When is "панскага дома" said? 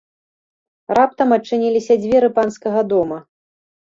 2.39-3.21